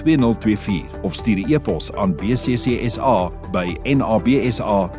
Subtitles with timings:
[0.00, 4.90] 2024 of stuur 'n e-pos aan bccsa by nabsa.co.za.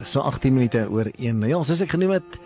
[0.00, 1.38] So 18 minute oor 1.
[1.38, 2.40] Nou ja, soos ek genoem het,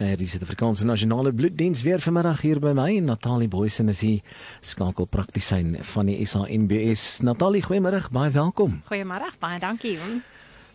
[0.00, 4.22] kuier die Suid-Afrikaanse Nasionale Bloeddiens weer vanmiddag hier by my Natalie Boysen is hier
[4.64, 7.20] skakelpraktisyn van die SANBS.
[7.26, 8.78] Natalie, goeiemôre, baie welkom.
[8.88, 9.98] Goeiemôre, baie dankie.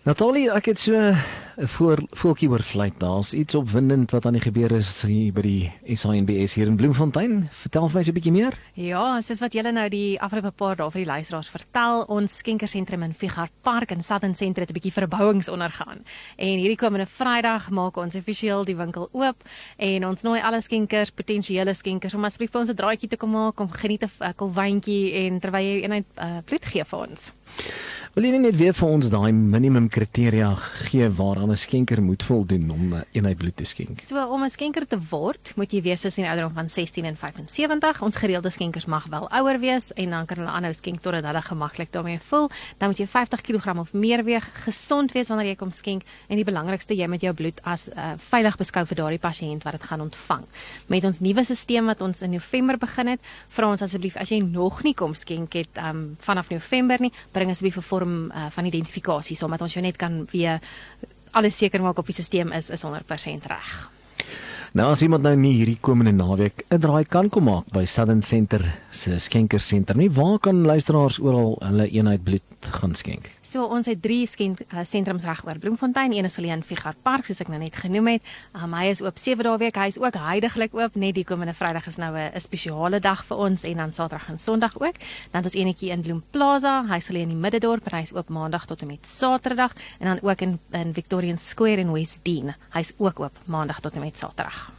[0.06, 1.16] Natalie, ek het so
[1.58, 2.94] 'n voor voeltjie oorvlieg.
[2.98, 7.48] Daar's iets opwindend wat aan die gebeur is hier by die SANBS hier in Bloemfontein.
[7.52, 8.54] Vertel vir my so 'n bietjie meer.
[8.74, 13.04] Ja, soos wat julle nou die afgelope paar dae vir die luisteraars vertel, ons skenkersentrum
[13.04, 16.04] in Figart Park in Southern Centre het 'n bietjie verbouings ondergaan.
[16.36, 19.44] En hierdie komende Vrydag maak ons offisieel die winkel oop
[19.78, 23.32] en ons nooi alle skenkers, potensiële skenkers om asseblief vir ons 'n draaitjie te kom
[23.32, 27.32] maak om geniet 'n kolwyntjie en terwyl jy eenheid uh, bloed gee vir ons.
[28.16, 30.54] Wil jy net weer vir ons daai minimum kriteria
[30.88, 34.00] gee waaraan 'n skenker moet voldoen om 'n eenheid bloed te skenk?
[34.08, 37.18] So om 'n skenker te word, moet jy wees tussen die ouderdom van 16 en
[37.18, 38.02] 75.
[38.02, 41.42] Ons gereelde skenkers mag wel ouer wees en dan kan hulle aanhou skenk totdat hulle
[41.42, 42.50] gemaklik daarmee voel.
[42.78, 46.36] Dan moet jy 50 kg of meer weeg, gesond wees wanneer jy kom skenk en
[46.36, 49.84] die belangrikste jy met jou bloed as uh, veilig beskou vir daardie pasiënt wat dit
[49.84, 50.44] gaan ontvang.
[50.88, 54.40] Met ons nuwe stelsel wat ons in November begin het, vra ons asseblief as jy
[54.40, 58.66] nog nie kom skenk het um, vanaf November nie, bring asseblief 'n vorm uh, van
[58.66, 60.60] identifikasie sodat ons jou net kan weer
[61.36, 63.76] alles seker maak op die stelsel is is 100% reg.
[64.76, 68.22] Nou as iemand nou nie hierdie komende naweek 'n draai kan kom maak by Southern
[68.22, 68.60] Center
[68.92, 73.30] se skenkersentrum nie, waar kan luisteraars oral hulle eenheid bloed gaan skenk?
[73.46, 77.26] So ons het drie skenk uh, sentrums reg oor Bloemfontein, een is alleen Figart Park
[77.26, 78.26] soos ek nou net genoem het.
[78.58, 79.78] Um, hy is oop 7 dae week.
[79.80, 80.98] Hy is ook heidaglik oop.
[81.00, 84.40] Net die komende Vrydag is nou 'n spesiale dag vir ons en dan Saterdag en
[84.40, 84.98] Sondag ook.
[85.32, 86.84] Dan het ons eenetjie in Bloem Plaza.
[86.88, 90.20] Hy sal in die middedorp, hy is oop Maandag tot en met Saterdag en dan
[90.22, 92.54] ook in in Victorian Square in West Dean.
[92.74, 94.72] Hy's ook oop Maandag tot en met Saterdag.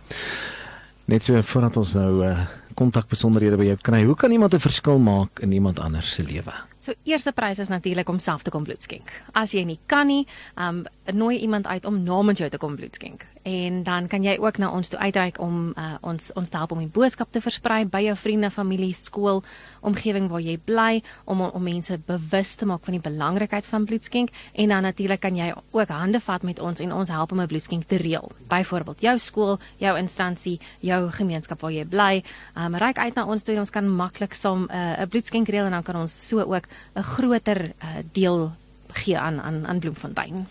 [1.04, 2.38] Net so voordat ons nou uh
[2.76, 4.04] kontak besonderhede by jou kry.
[4.04, 6.52] Hoe kan iemand 'n verskil maak in iemand anders se lewe?
[6.86, 9.10] So eerste prys is natuurlik om self te kom bloed skenk.
[9.34, 12.94] As jy nie kan nie, um nooi iemand uit om namens jou te kom bloed
[12.94, 13.26] skenk.
[13.46, 16.72] En dan kan jy ook na ons toe uitreik om uh, ons ons te help
[16.74, 19.44] om die boodskap te versprei by jou vriende, familie, skool,
[19.86, 24.04] omgewing waar jy bly om om mense bewus te maak van die belangrikheid van bloed
[24.04, 27.40] skenk en dan natuurlik kan jy ook hande vat met ons en ons help om
[27.40, 28.32] 'n bloed skenk te reël.
[28.48, 32.24] Byvoorbeeld jou skool, jou instansie, jou gemeenskap waar jy bly.
[32.56, 35.26] Um reik uit na ons toe en ons kan maklik saam uh, 'n uh, bloed
[35.26, 36.66] skenk reël en dan kan ons so ook
[36.96, 38.52] 'n groter uh, deel
[38.96, 40.46] gee aan aan aan Bloemfontein.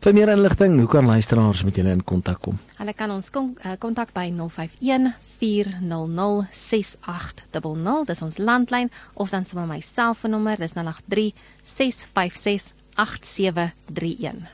[0.00, 2.58] Vir meer inligting, hoe kan luisteraars met julle in kontak kom?
[2.76, 9.66] Hulle kan ons uh, kontak by 051 400 6800, dis ons landlyn of dan sommer
[9.66, 11.32] my selfoonnommer, dis 083
[11.62, 14.48] 656 8731.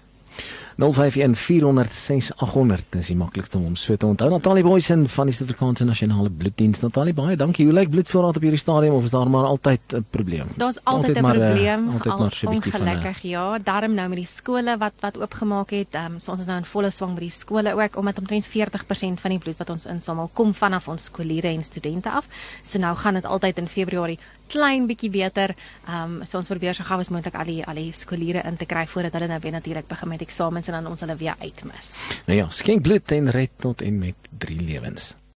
[0.76, 4.28] 0514060800 dis die maklikste om so te onthou.
[4.28, 6.80] Natalie Boysen van die Suid-Afrikaanse Nasionale Bloeddiens.
[6.84, 7.64] Natalie, baie dankie.
[7.64, 10.46] Hoe lyk bloedvoorraad op hierdie stadium of is daar maar altyd 'n probleem?
[10.56, 11.88] Daar's altyd 'n probleem.
[11.88, 13.58] Uh, altyd al, maar so 'n bietjie van ongelukkig, ja.
[13.58, 15.88] Daarom nou met die skole wat wat oopgemaak het.
[15.90, 18.46] Ehm um, so ons is nou in volle swang by die skole ook omdat omtrent
[18.46, 22.26] 40% van die bloed wat ons insamel kom vanaf ons skooliere en studente af.
[22.62, 25.54] So nou gaan dit altyd in Februarie klein bietjie beter.
[25.88, 28.56] Ehm um, so ons probeer so gou as moontlik al die al die skooliere in
[28.56, 31.34] te kry voordat hulle nou weer natuurlik begin met eksamens en dan ons hulle weer
[31.38, 31.92] uitmis.
[32.26, 35.14] Nou ja, skenk bloed en red tot en met drie lewens.